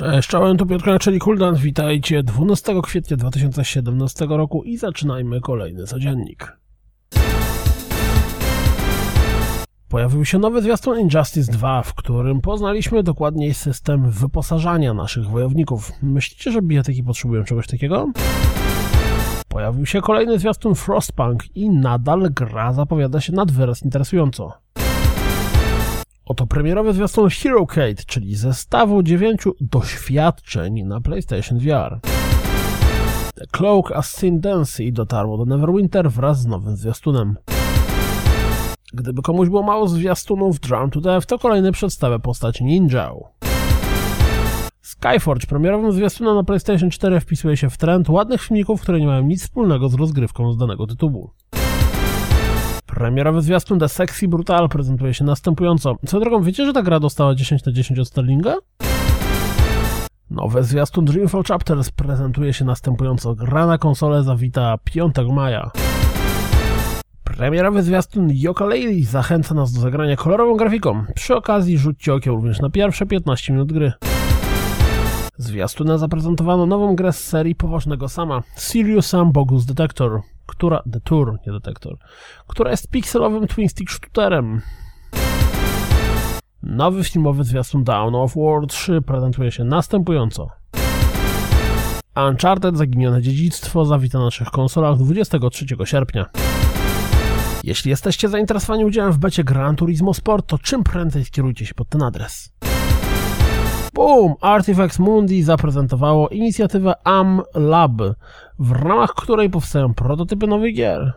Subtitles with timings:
[0.00, 6.56] Cześć, czołem, tu Piotr czyli Kuldan, witajcie 12 kwietnia 2017 roku i zaczynajmy kolejny codziennik.
[9.88, 15.92] Pojawił się nowy zwiastun Injustice 2, w którym poznaliśmy dokładniej system wyposażania naszych wojowników.
[16.02, 18.12] Myślicie, że bijatyki potrzebują czegoś takiego?
[19.48, 24.59] Pojawił się kolejny zwiastun Frostpunk i nadal gra zapowiada się nad wyraz interesująco.
[26.24, 32.00] Oto premierowy zwiastun Hero Kate, czyli zestawu dziewięciu doświadczeń na PlayStation VR.
[33.34, 37.36] The Cloak Ascendancy dotarło do Neverwinter wraz z nowym zwiastunem.
[38.92, 43.10] Gdyby komuś było mało zwiastunów Drown to Death, to kolejny przedstawia postać Ninja.
[44.82, 49.22] Skyforge premierowym zwiastunem na PlayStation 4 wpisuje się w trend ładnych filmików, które nie mają
[49.22, 51.30] nic wspólnego z rozgrywką z danego tytułu.
[52.94, 55.96] Premierowy zwiastun The Sexy Brutal prezentuje się następująco.
[56.06, 58.54] Co drogą, wiecie, że ta gra dostała 10 na 10 od Sterlinga?
[60.30, 63.34] Nowy zwiastun Dreamfall Chapters prezentuje się następująco.
[63.34, 65.70] Gra na konsolę zawita 5 maja.
[67.24, 71.04] Premierowy zwiastun Yoka Lady zachęca nas do zagrania kolorową grafiką.
[71.14, 73.92] Przy okazji rzućcie okiem również na pierwsze 15 minut gry.
[75.40, 81.52] Zwiastuna zaprezentowano nową grę z serii poważnego sama Serious Sam Bogus Detector, która, Detour, nie
[81.52, 81.96] Detektor,
[82.46, 84.60] która jest pikselowym twin stick shooterem.
[86.62, 90.48] Nowy filmowy zwiastun Down of War 3 prezentuje się następująco.
[92.28, 96.26] Uncharted Zaginione Dziedzictwo zawita na naszych konsolach 23 sierpnia.
[97.64, 101.88] Jeśli jesteście zainteresowani udziałem w becie Gran Turismo Sport, to czym prędzej skierujcie się pod
[101.88, 102.59] ten adres.
[103.94, 104.34] Boom!
[104.40, 108.02] Artifacts Mundi zaprezentowało inicjatywę Am Lab,
[108.58, 111.12] w ramach której powstają prototypy nowych gier.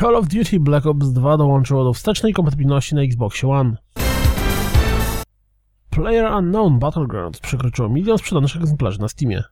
[0.00, 3.76] Call of Duty Black Ops 2 dołączyło do wstecznej kompatybilności na Xbox One.
[5.90, 9.42] Player Unknown Battlegrounds przekroczyło milion sprzedanych egzemplarzy na Steamie.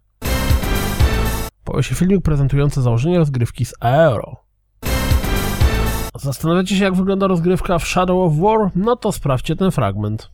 [1.65, 4.37] Pojawił się filmik prezentujący założenie rozgrywki z Aero.
[6.15, 8.71] Zastanawiacie się jak wygląda rozgrywka w Shadow of War?
[8.75, 10.34] No to sprawdźcie ten fragment.